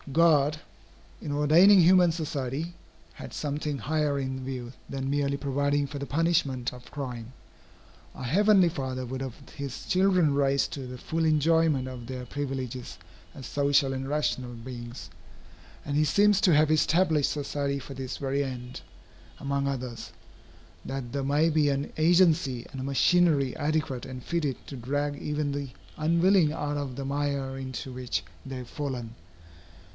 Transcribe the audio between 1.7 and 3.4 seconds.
human society, had